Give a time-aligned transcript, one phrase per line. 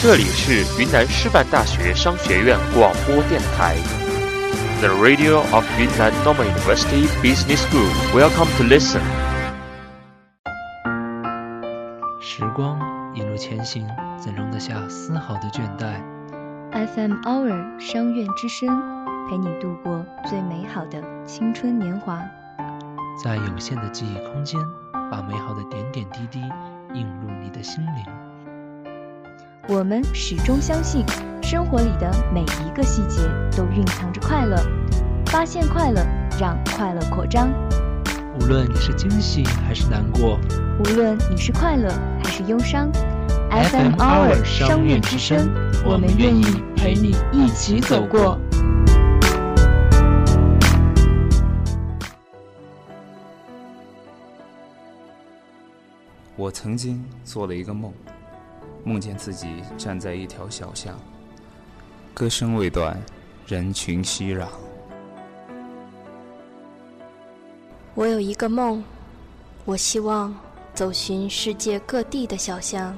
[0.00, 3.74] 这里是云南师范大学商学院广播电台
[4.78, 7.90] ，The Radio of Yunnan Normal University Business School.
[8.14, 9.00] Welcome to listen.
[12.20, 12.78] 时光
[13.12, 16.00] 一路前行，怎容得下丝毫的倦怠
[16.70, 18.68] ？FM Hour 商院之声，
[19.28, 22.22] 陪你度过最美好的青春年华。
[23.20, 24.60] 在有限的记忆空间，
[25.10, 26.38] 把美好的点点滴滴
[26.94, 28.27] 映入你的心灵。
[29.70, 31.04] 我们始终相信，
[31.42, 33.20] 生活里的每一个细节
[33.54, 34.56] 都蕴藏着快乐。
[35.26, 36.00] 发现快乐，
[36.40, 37.50] 让快乐扩张。
[38.40, 40.40] 无论你是惊喜还是难过，
[40.78, 41.90] 无论你是快乐
[42.24, 42.90] 还是忧伤
[43.50, 45.50] ，FM Hour 商院之声，
[45.84, 46.44] 我们愿意
[46.74, 48.38] 陪你一起走过。
[56.36, 57.92] 我曾经做了一个梦。
[58.84, 60.98] 梦见自己站在一条小巷，
[62.14, 62.98] 歌声未断，
[63.46, 64.46] 人群熙攘。
[67.94, 68.82] 我有一个梦，
[69.64, 70.34] 我希望
[70.72, 72.96] 走寻世界各地的小巷，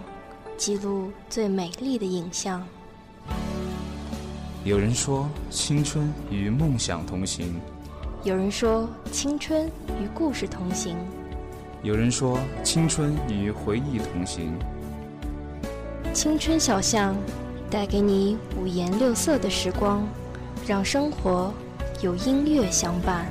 [0.56, 2.64] 记录最美丽的影像。
[4.62, 7.58] 有人说青春与梦想同行，
[8.24, 9.66] 有人说青春
[9.98, 10.94] 与故事同行，
[11.82, 14.52] 有人说青春与回忆同行。
[16.12, 17.16] 青春小巷，
[17.70, 20.06] 带给你五颜六色的时光，
[20.66, 21.54] 让生活
[22.02, 23.26] 有音乐相伴。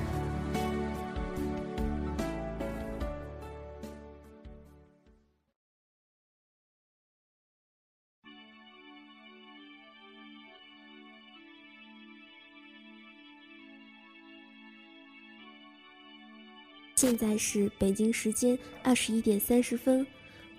[16.95, 20.05] 现在是北京时间二十一点三十分。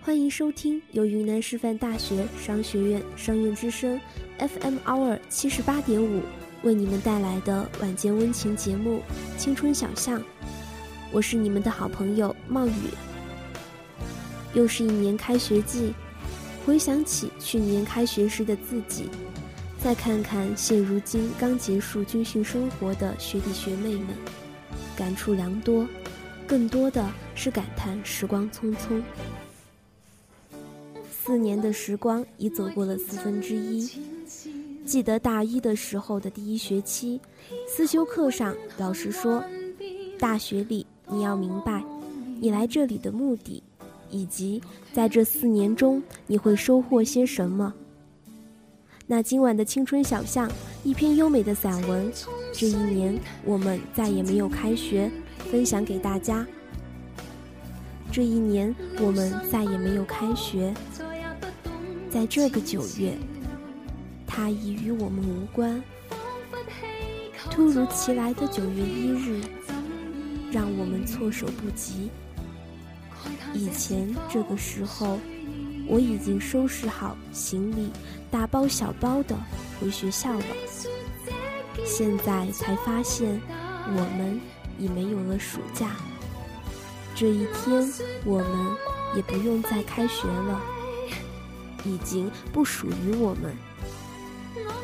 [0.02, 4.00] 欢迎收听由云南师范大学商学院商院之声
[4.38, 6.22] FM Hour 七十八点五
[6.62, 9.02] 为你们带来的晚间温情节目
[9.38, 10.18] 《青春小巷》，
[11.12, 12.72] 我是你们的好朋友冒雨。
[14.54, 15.92] 又是一年开学季，
[16.64, 19.04] 回想起去年开学时的自己，
[19.84, 24.06] 再看看现如今刚结束军训生活的学弟学妹们，
[24.96, 25.86] 感触良多，
[26.46, 29.02] 更多的是感叹时光匆匆。
[31.30, 33.88] 四年的时光已走过了四分之一。
[34.84, 37.20] 记得大一的时候的第一学期，
[37.68, 39.40] 思修课上，老师说
[40.18, 41.84] ：“大学里你要明白，
[42.40, 43.62] 你来这里的目的，
[44.10, 44.60] 以及
[44.92, 47.72] 在这四年中你会收获些什么。”
[49.06, 50.50] 那今晚的青春小巷，
[50.82, 52.10] 一篇优美的散文。
[52.52, 55.08] 这一年我们再也没有开学，
[55.48, 56.44] 分享给大家。
[58.10, 60.74] 这一年我们再也没有开学。
[62.10, 63.16] 在这个九月，
[64.26, 65.80] 它已与我们无关。
[67.50, 69.40] 突如其来的九月一日，
[70.50, 72.10] 让我们措手不及。
[73.54, 75.20] 以前这个时候，
[75.86, 77.90] 我已经收拾好行李，
[78.28, 79.36] 大包小包的
[79.80, 80.44] 回学校了。
[81.84, 83.40] 现在才发现，
[83.86, 84.40] 我们
[84.78, 85.92] 已没有了暑假。
[87.14, 87.88] 这一天，
[88.24, 88.76] 我们
[89.14, 90.60] 也不用再开学了。
[91.84, 93.54] 已经不属于我们。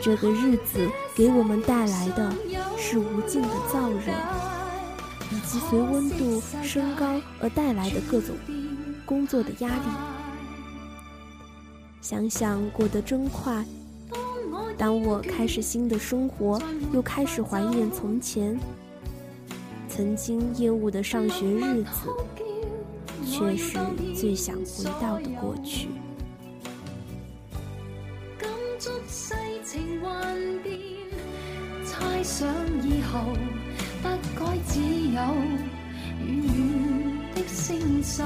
[0.00, 2.32] 这个日子给我们带来的
[2.78, 4.12] 是无尽的燥热，
[5.32, 8.36] 以及随温度升高而带来的各种
[9.04, 9.82] 工作的压力。
[12.00, 13.64] 想想过得真快。
[14.78, 16.60] 当我开始新的生活，
[16.92, 18.58] 又开始怀念从前
[19.88, 22.10] 曾经厌恶的上学日子，
[23.24, 23.78] 却是
[24.14, 25.88] 最想回到的过去。
[32.38, 32.46] 想
[32.82, 33.32] 以后
[34.02, 34.08] 不
[34.38, 35.22] 该只有
[36.22, 38.22] 远远的星宿。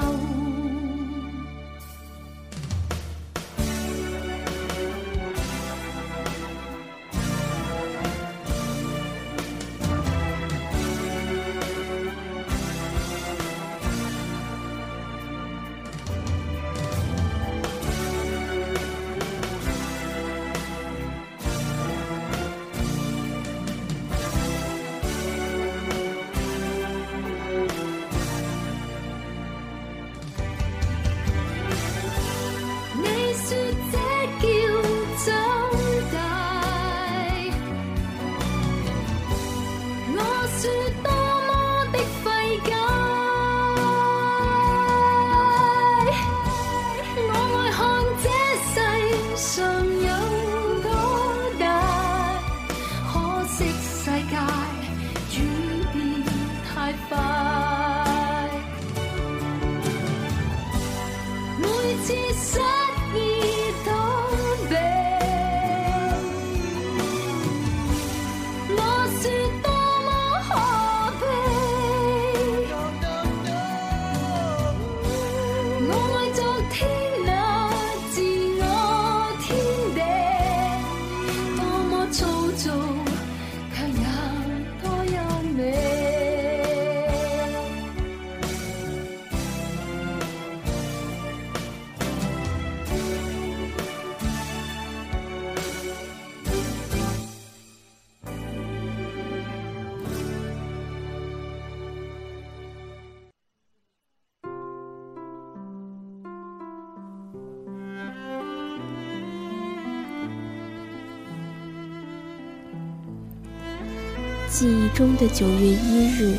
[114.51, 116.35] 记忆中的九月一日，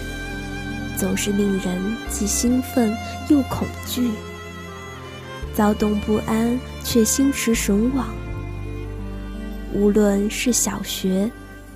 [0.98, 2.94] 总是令人既兴奋
[3.30, 4.10] 又恐惧，
[5.54, 8.14] 躁动不安却心驰神往。
[9.72, 11.28] 无论是小学、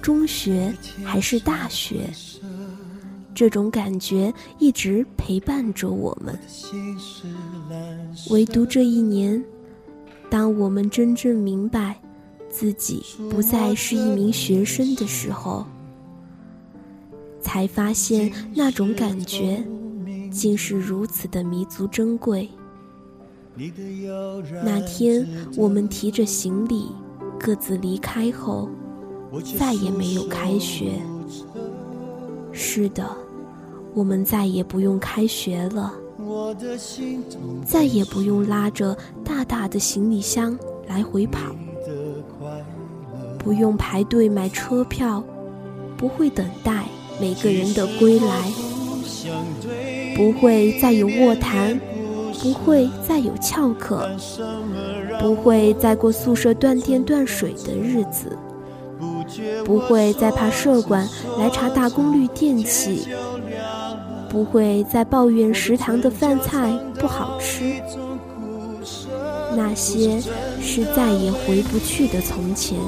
[0.03, 0.71] 中学
[1.03, 2.11] 还是大学，
[3.35, 6.39] 这种感觉一直陪伴着我们。
[8.29, 9.43] 唯独这一年，
[10.29, 11.99] 当我们真正明白
[12.51, 15.67] 自己不再是一名学生的时候，
[17.47, 19.65] 才发现那种感觉，
[20.33, 22.49] 竟是如此的弥足珍贵。
[24.65, 25.25] 那天
[25.57, 26.89] 我们提着行李
[27.39, 28.69] 各自离开后，
[29.57, 31.01] 再也没有开学。
[32.51, 33.09] 是的，
[33.95, 35.95] 我们再也不用开学了，
[37.65, 40.59] 再也不用拉着大大的行李箱
[40.89, 41.55] 来回跑，
[43.39, 45.23] 不用排队买车票，
[45.97, 46.89] 不会等待。
[47.19, 48.53] 每个人的归来，
[50.15, 51.81] 不会再有卧谈，
[52.43, 54.09] 不会再有翘课，
[55.19, 58.37] 不会再过宿舍断电断水的日子，
[59.65, 61.09] 不会再怕舍管
[61.39, 63.09] 来查大功率电器，
[64.29, 67.81] 不会再抱怨食堂的饭菜不好吃。
[69.57, 70.21] 那些
[70.61, 72.79] 是再也回不去的从前。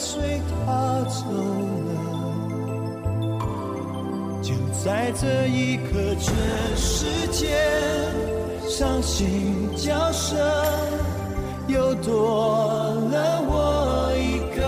[0.00, 1.20] 随他走
[1.86, 1.90] 了，
[4.42, 6.34] 就在这一刻，全
[6.74, 7.60] 世界
[8.66, 10.38] 伤心叫声
[11.68, 14.60] 又多了我一个。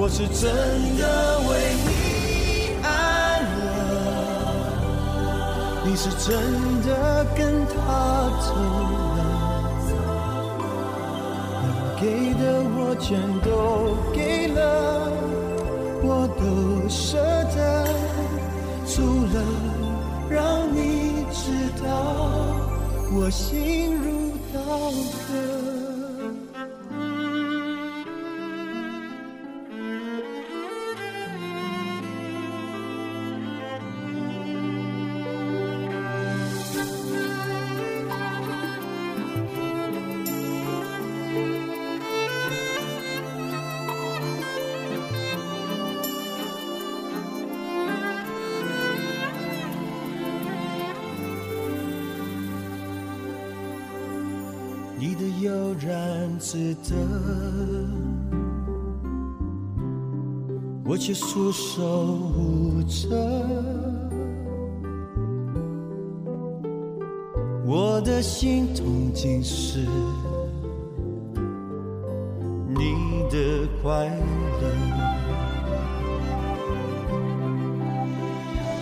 [0.00, 0.50] 我是真
[0.96, 1.02] 的
[1.50, 1.50] 为
[1.84, 1.90] 你
[2.82, 2.88] 爱
[3.42, 3.68] 了，
[5.84, 6.26] 你是真
[6.82, 6.88] 的
[7.36, 7.76] 跟他
[8.40, 8.48] 走。
[12.00, 15.10] 给的我全都给了，
[16.00, 17.18] 我都舍
[17.56, 17.58] 得，
[18.86, 19.02] 除
[19.34, 19.36] 了
[20.30, 21.50] 让你知
[21.82, 21.86] 道
[23.12, 24.60] 我心如刀
[25.26, 25.57] 割。
[56.50, 56.96] 值得，
[60.82, 61.84] 我却束手
[62.38, 63.10] 无策。
[67.66, 69.80] 我的心痛竟是
[72.66, 72.94] 你
[73.30, 74.70] 的快乐，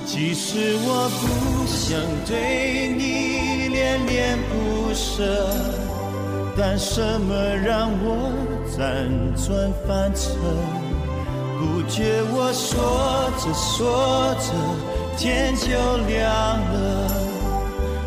[0.05, 5.86] 即使我不想对你恋恋不舍。
[6.59, 8.33] 但什么让我
[8.67, 8.77] 辗
[9.47, 10.33] 转反侧？
[11.59, 14.49] 不觉我说着说着
[15.17, 15.69] 天就
[16.07, 16.27] 亮
[16.73, 16.77] 了，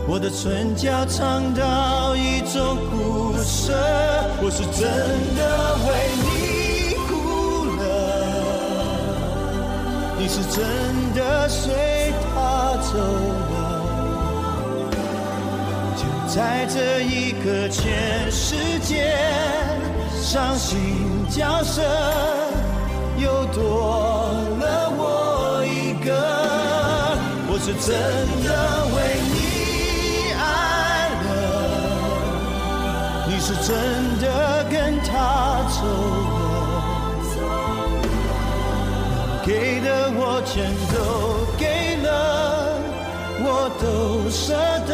[0.08, 3.74] 我的唇角尝到一种苦涩。
[4.42, 4.82] 我是真
[5.36, 5.42] 的
[5.86, 5.88] 为
[6.24, 6.28] 你
[7.08, 7.10] 哭
[7.78, 7.84] 了，
[10.18, 10.58] 你是真
[11.14, 12.94] 的随他走
[13.54, 13.59] 了。
[16.30, 19.18] 在这一刻，全世界
[20.22, 21.82] 伤心角色
[23.18, 24.92] 又多了。
[24.96, 26.14] 我一个。
[27.52, 27.90] 我是真
[28.46, 28.48] 的
[28.94, 28.98] 为
[29.34, 29.38] 你
[30.38, 31.28] 爱了，
[33.28, 33.68] 你是真
[34.22, 35.10] 的跟他
[35.74, 35.78] 走
[37.40, 37.42] 了，
[39.44, 40.56] 给的我全
[40.94, 40.96] 都
[41.58, 42.08] 给了，
[43.42, 43.48] 我。
[43.82, 44.54] 都舍
[44.86, 44.94] 得，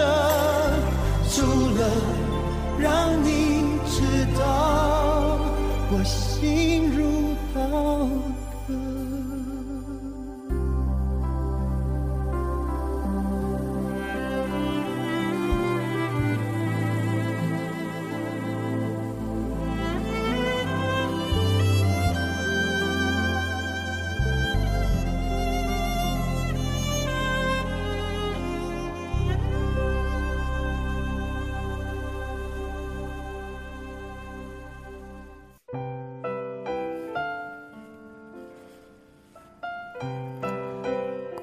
[2.80, 4.02] 让你知
[4.38, 5.40] 道
[5.92, 6.95] 我心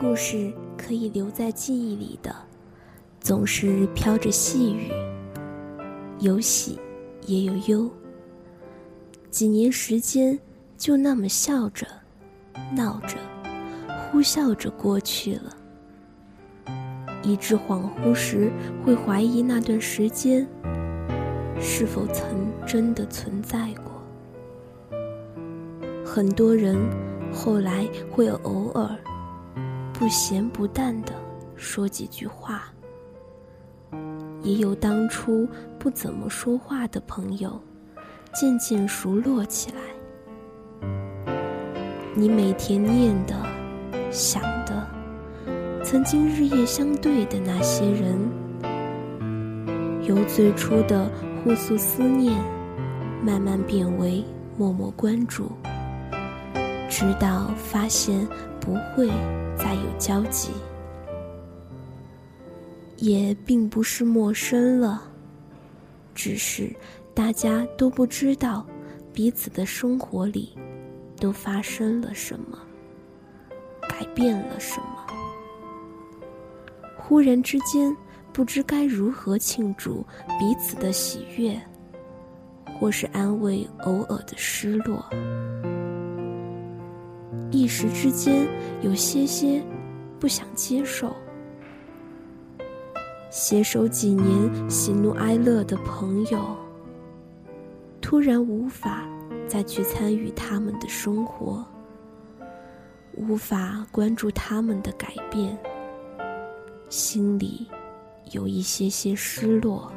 [0.03, 2.35] 故事可以留在记忆里的，
[3.21, 4.91] 总是飘着细雨，
[6.19, 6.77] 有喜
[7.25, 7.89] 也有忧。
[9.31, 10.37] 几年时间
[10.77, 11.87] 就那么笑着、
[12.75, 13.17] 闹着、
[14.11, 15.57] 呼啸着过去了，
[17.23, 18.51] 以致恍惚时
[18.85, 20.45] 会怀疑那段时间
[21.61, 24.99] 是否曾真的存在过。
[26.05, 26.77] 很多人
[27.33, 28.99] 后来会偶尔。
[30.03, 31.13] 不咸不淡的
[31.55, 32.65] 说几句话，
[34.43, 37.57] 也有当初不怎么说话的朋友，
[38.35, 39.79] 渐渐熟络起来。
[42.17, 43.47] 你每天念的、
[44.11, 44.85] 想的，
[45.85, 48.19] 曾经日夜相对的那些人，
[50.03, 51.09] 由最初的
[51.45, 52.37] 互诉思念，
[53.25, 54.25] 慢慢变为
[54.59, 55.53] 默默关注，
[56.91, 58.27] 直到发现
[58.63, 59.11] 不会。
[59.55, 60.51] 再有交集，
[62.97, 65.03] 也并不是陌生了，
[66.15, 66.75] 只是
[67.15, 68.67] 大家都不知道
[69.13, 70.57] 彼此的生活里
[71.21, 72.59] 都发生了什么，
[73.89, 75.07] 改变了什么。
[76.97, 77.95] 忽然之间，
[78.33, 80.05] 不知该如何庆祝
[80.41, 81.61] 彼此的喜悦，
[82.81, 85.05] 或是安慰偶尔的失落。
[87.53, 88.49] 一时之间，
[88.81, 89.63] 有些些
[90.19, 91.15] 不想接受。
[93.31, 96.57] 携手几年喜怒哀乐的朋友，
[98.01, 99.07] 突然无法
[99.47, 101.65] 再去参与他们的生活，
[103.15, 105.57] 无法关注他们的改变，
[106.89, 107.67] 心里
[108.33, 109.93] 有一些些失落。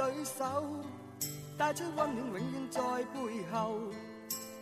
[0.00, 0.64] 对手
[1.58, 2.80] 带出温暖，永远在
[3.12, 3.78] 背后。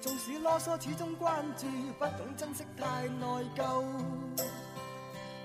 [0.00, 1.64] 纵使啰嗦，始终关注，
[1.96, 3.24] 不懂珍惜，太内
[3.56, 3.84] 疚。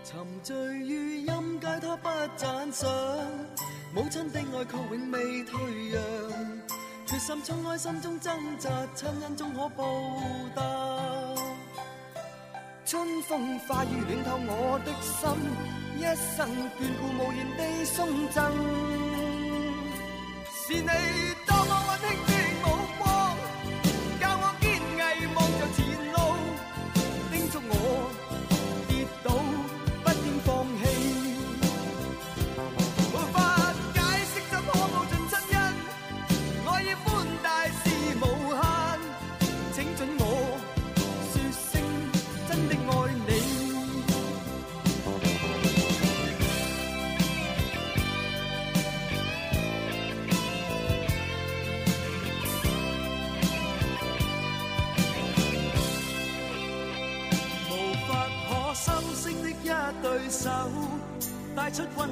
[0.04, 2.90] 沉醉于音阶，他不赞赏。
[3.94, 6.02] 母亲的爱却永未退让。
[7.06, 9.86] 决心冲开心中挣扎，亲恩终可报
[10.56, 10.64] 答。
[12.84, 15.30] 春风化雨暖透我的心，
[16.00, 16.02] 一
[16.36, 18.93] 生眷顾无言地送赠。
[20.66, 21.43] 是你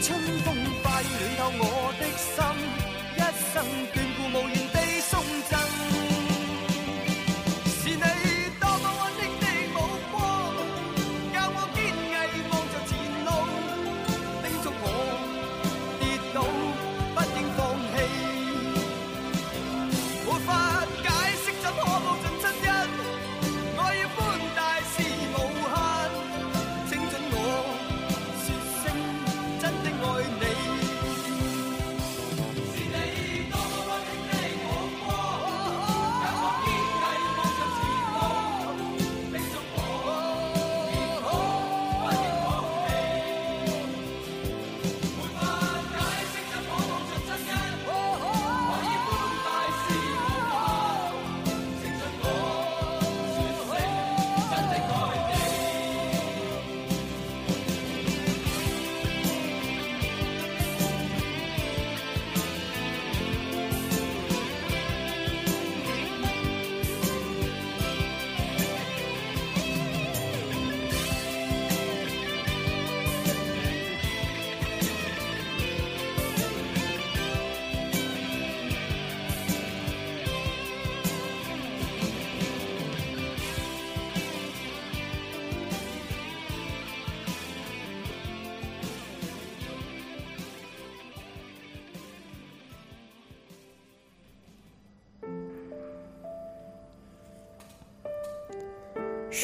[0.00, 0.14] 秋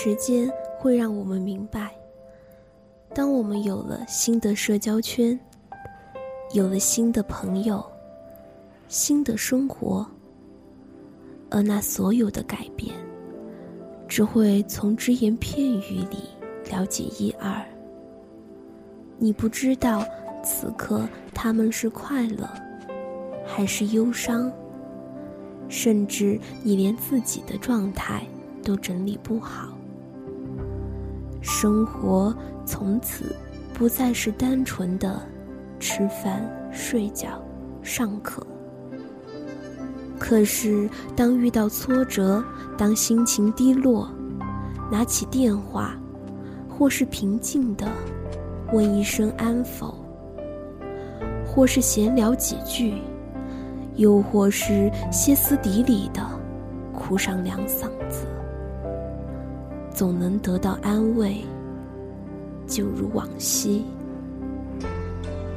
[0.05, 1.91] 时间会让我们明白，
[3.15, 5.41] 当我们有了新的社交圈，
[6.53, 7.83] 有了新的朋友，
[8.87, 10.07] 新的生活，
[11.49, 12.95] 而那所有的改变，
[14.07, 16.19] 只会从只言片语里
[16.71, 17.65] 了解一二。
[19.17, 20.05] 你不知道
[20.45, 22.47] 此刻他们是快乐，
[23.47, 24.53] 还是忧伤，
[25.71, 28.23] 甚至你连自己的状态
[28.63, 29.75] 都整理不好。
[31.45, 33.37] 生活从此
[33.75, 35.21] 不再是单纯的
[35.79, 37.29] 吃饭、睡觉、
[37.83, 38.45] 上课。
[40.19, 42.43] 可是，当遇到挫折，
[42.79, 44.09] 当心情低落，
[44.91, 45.95] 拿起电话，
[46.67, 47.87] 或是平静的
[48.73, 49.95] 问一声安否，
[51.47, 52.95] 或是闲聊几句，
[53.97, 56.23] 又或是歇斯底里的
[56.95, 57.91] 哭上两嗓。
[59.95, 61.37] 总能得到安慰，
[62.67, 63.85] 就如往昔。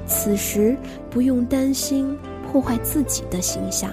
[0.05, 0.77] 此时
[1.09, 3.91] 不用担心破坏自己的形象，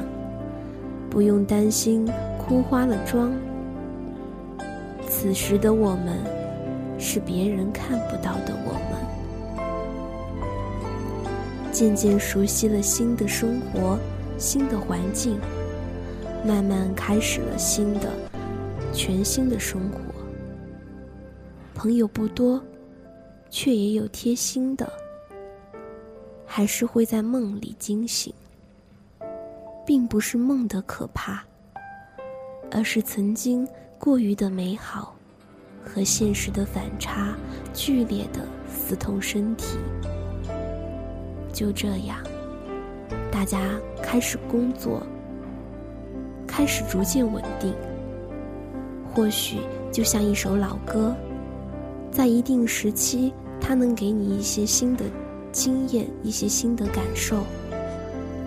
[1.09, 2.07] 不用担心
[2.39, 3.33] 哭花了妆。
[5.09, 6.19] 此时的我们，
[6.99, 9.01] 是别人看不到的我们。
[11.73, 13.99] 渐渐熟悉了新的生活、
[14.37, 15.41] 新的环境，
[16.47, 18.11] 慢慢开始了新的、
[18.93, 20.04] 全新的生活。
[21.85, 22.59] 朋友不多，
[23.51, 24.91] 却也有贴心的，
[26.47, 28.33] 还是会在梦里惊醒。
[29.85, 31.45] 并不是梦的可怕，
[32.71, 33.69] 而是曾经
[33.99, 35.15] 过于的美好，
[35.85, 37.37] 和现实的反差
[37.75, 39.77] 剧烈的撕痛身体。
[41.53, 42.17] 就这样，
[43.31, 45.03] 大家开始工作，
[46.47, 47.75] 开始逐渐稳定。
[49.13, 49.59] 或许
[49.93, 51.15] 就像一首老歌。
[52.15, 55.05] 在一定时期，它能给你一些新的
[55.51, 57.43] 经验，一些新的感受。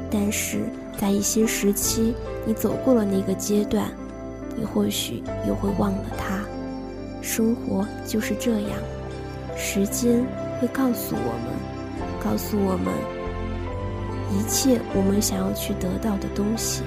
[0.09, 0.61] 但是
[0.97, 2.13] 在一些时期，
[2.45, 3.91] 你走过了那个阶段，
[4.55, 6.45] 你或许又会忘了它。
[7.21, 8.79] 生活就是这样，
[9.57, 10.25] 时间
[10.61, 12.93] 会告诉我们，告诉我们
[14.31, 16.83] 一切我们想要去得到的东西。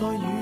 [0.00, 0.37] 但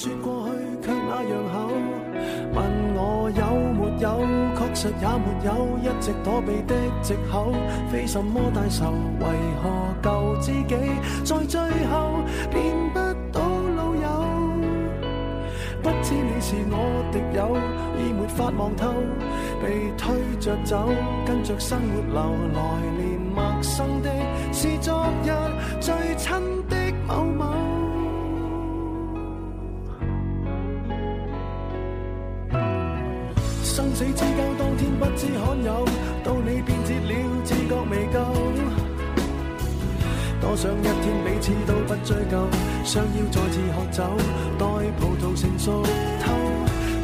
[0.00, 1.68] 说过去却那样厚，
[2.54, 3.44] 问我有
[3.76, 4.24] 没有，
[4.56, 7.52] 确实也没有，一直躲避的藉口，
[7.92, 9.26] 非什么大仇，为
[9.62, 9.68] 何
[10.02, 10.74] 旧知己
[11.22, 12.16] 在最后
[12.50, 12.98] 变不
[13.30, 13.42] 到
[13.76, 14.24] 老友？
[15.82, 17.58] 不知你是我敌友，
[17.98, 18.94] 已没法望透，
[19.62, 20.88] 被推着走，
[21.26, 22.22] 跟着生活流，
[22.54, 24.10] 来年陌生的
[24.50, 25.30] 是昨日
[25.78, 26.32] 最亲
[34.00, 35.84] 死之交当天不知罕有，
[36.24, 37.12] 到你变节了，
[37.44, 38.18] 自觉未够。
[40.40, 42.48] 多想一天彼此都不追究，
[42.82, 44.02] 想要再次喝酒，
[44.58, 44.64] 待
[44.98, 46.32] 葡萄成熟透。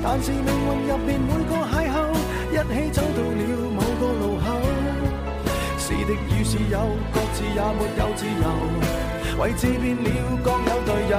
[0.03, 2.17] 但是命运入面每个邂逅，
[2.51, 3.43] 一起走到了
[3.75, 4.47] 某个路口。
[5.77, 6.81] 是敌与是友，
[7.13, 8.96] 各自也没有自由。
[9.38, 10.11] 位置变了
[10.42, 11.16] 各有队友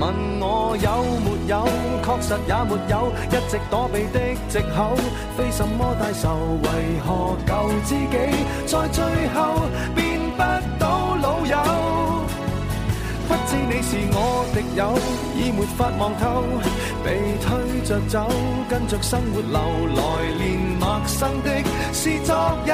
[0.00, 1.66] 问我有没有
[2.02, 4.96] 确实也没有一直躲避的藉口
[5.36, 9.04] 非什么大仇为何旧知己在最
[9.34, 10.42] 后变不
[10.78, 11.90] 到老友。
[13.28, 14.98] 不知你是我敌友
[15.36, 16.90] 已没法望透。
[17.04, 18.28] 被推着走
[18.68, 19.60] 跟着生活流
[19.96, 20.02] 来
[20.38, 21.50] 年陌生的
[21.92, 22.72] 是昨日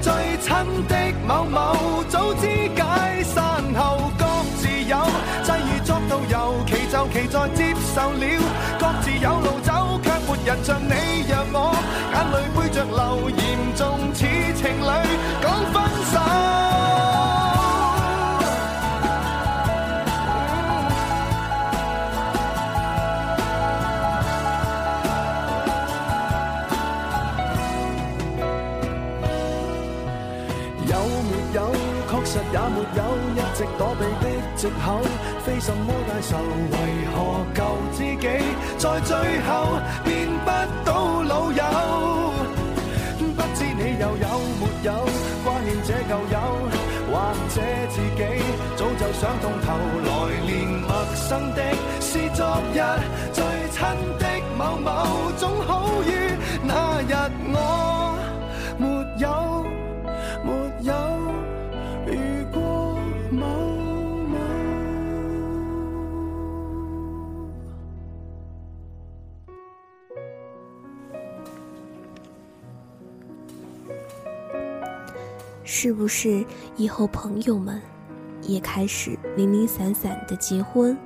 [0.00, 2.46] 最亲的某某早知
[7.26, 8.24] 其就其在接受了，
[8.78, 10.92] 各自有路走，却没人像你
[11.28, 11.74] 让我
[12.12, 13.42] 眼泪背着流，严
[13.74, 14.20] 重似
[14.54, 14.90] 情侣
[15.42, 15.74] 讲分
[16.06, 16.14] 手。
[30.86, 31.58] 有没有？
[32.08, 33.00] 确实也没有，
[33.34, 34.24] 一直躲避的
[34.56, 35.00] 藉口，
[35.46, 36.36] 非什么大仇，
[36.72, 36.76] 为
[37.14, 38.26] 何旧知己
[38.78, 40.50] 在最後變不
[40.84, 41.62] 到老友？
[43.36, 44.26] 不知你又有
[44.58, 44.90] 沒有
[45.44, 46.36] 掛念這舊友，
[47.12, 47.14] 或
[47.54, 47.56] 者
[47.90, 48.22] 自己
[48.74, 49.66] 早就想通透，
[50.04, 50.10] 來
[50.44, 50.50] 年
[50.82, 51.62] 陌生的
[52.00, 52.76] 是昨日
[53.32, 53.78] 最親
[54.18, 54.26] 的
[54.58, 56.10] 某某，總好於
[56.64, 57.14] 那日
[57.54, 57.85] 我
[75.86, 76.44] 是不是
[76.76, 77.80] 以后朋友们
[78.42, 80.98] 也开始零零散散的结婚？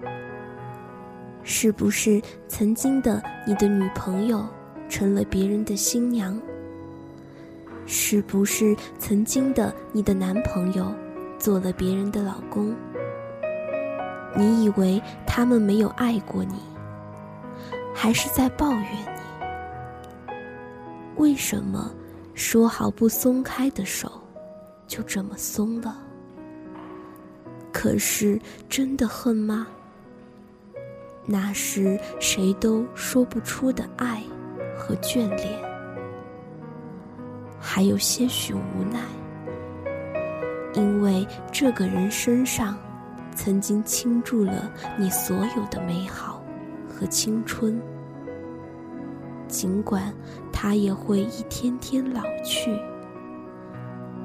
[1.43, 4.43] 是不是曾经的你的女朋友
[4.89, 6.41] 成了别人的新娘？
[7.85, 10.91] 是不是曾经的你的男朋友
[11.39, 12.75] 做了别人的老公？
[14.35, 16.55] 你以为他们没有爱过你，
[17.95, 18.81] 还是在抱怨
[20.25, 20.33] 你？
[21.17, 21.93] 为什么
[22.33, 24.11] 说好不松开的手，
[24.91, 25.97] 就这么松了？
[27.73, 29.69] 可是真的恨吗？
[31.25, 34.21] 那是谁都说不出的爱
[34.77, 35.63] 和眷恋。
[37.61, 39.01] 还有些许无奈，
[40.75, 42.77] 因为这个人身上
[43.33, 46.43] 曾经倾注了你所有的美好
[46.89, 47.81] 和青春。
[49.47, 50.13] 尽管
[50.53, 52.77] 他也会一天天老去，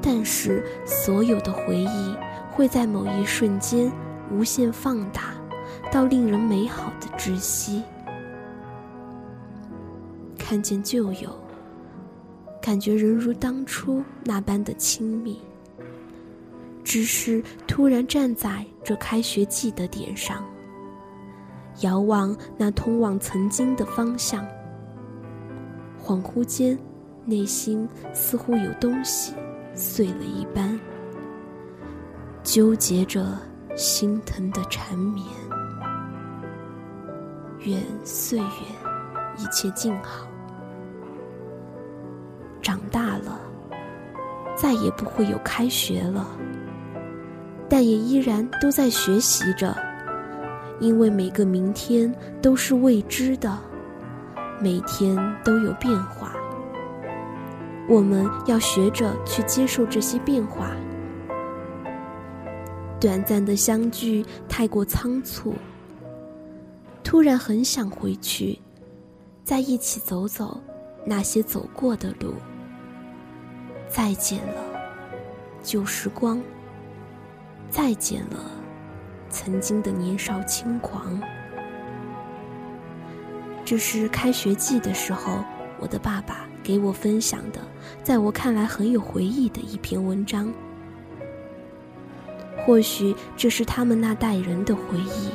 [0.06, 2.16] 但是所有的回忆
[2.52, 3.92] 会在某一瞬间
[4.32, 5.34] 无限放大，
[5.92, 7.82] 到令人美好的窒息。
[10.38, 11.30] 看见旧友。
[12.62, 15.40] 感觉仍如当初那般的亲密，
[16.84, 20.44] 只是突然站在这开学季的点上，
[21.82, 24.44] 遥望那通往曾经的方向，
[26.04, 26.76] 恍惚间，
[27.24, 29.36] 内心似乎有东西
[29.76, 30.80] 碎了一般，
[32.44, 33.38] 纠结着
[33.76, 35.26] 心疼的缠绵。
[37.60, 38.46] 愿岁月
[39.38, 40.28] 一切静好。
[42.62, 43.40] 长大了，
[44.56, 46.26] 再也不会有开学了，
[47.70, 49.76] 但也依然都在学习着，
[50.80, 53.58] 因为每个明天都是未知的，
[54.60, 56.35] 每天都有变化。
[57.88, 60.72] 我们要学着去接受这些变化。
[63.00, 65.54] 短暂的相聚太过仓促，
[67.04, 68.60] 突然很想回去，
[69.44, 70.60] 在一起走走
[71.06, 72.34] 那些走过的路。
[73.88, 74.64] 再见了，
[75.62, 76.42] 旧时光。
[77.70, 78.50] 再见了，
[79.30, 81.22] 曾经的年少轻狂。
[83.64, 85.44] 这是开学季的时候，
[85.80, 87.62] 我的爸爸给我分享的，
[88.02, 90.52] 在我看来很有回忆的一篇文章。
[92.66, 95.30] 或许这是他们那代人的回忆，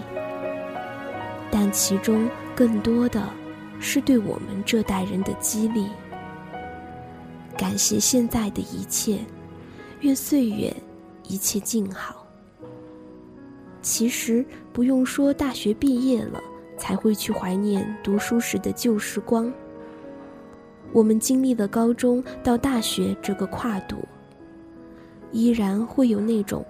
[1.49, 3.31] 但其中更多的
[3.79, 5.87] 是对我们这代人的激励。
[7.57, 9.21] 感谢现在的一切，
[10.01, 10.75] 愿岁月
[11.29, 12.27] 一切静好。
[13.83, 16.41] 其实不用说，大学毕业了
[16.77, 19.53] 才会去怀念读书时的旧时光。
[20.93, 23.97] 我们经历了高中到大学这个跨度，
[25.33, 26.65] 依然会有那种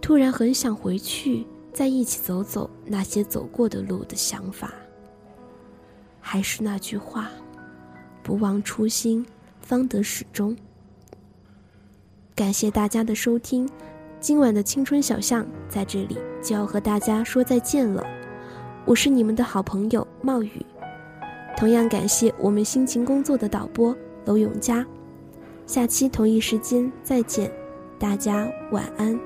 [0.00, 4.72] 突然很想回去，在一起走走那些走过的路的想法。
[6.20, 7.28] 还是那句话，
[8.22, 9.26] 不忘初心。
[9.60, 10.56] 方得始终。
[12.34, 13.68] 感谢大家的收听，
[14.18, 18.02] 今晚的青春小巷在这里就要和大家说再见了。
[18.86, 20.64] 我是你们的好朋友冒雨，
[21.58, 23.92] 同样感谢我们辛勤工作的导播
[24.24, 24.86] 娄永佳，
[25.66, 27.50] 下期同一时间再见，
[27.98, 29.18] 大家晚安。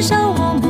[0.00, 0.69] 至少我们